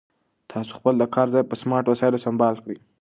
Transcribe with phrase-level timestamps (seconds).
[0.51, 2.77] تاسو خپل د کار ځای په سمارټ وسایلو سمبال کړئ.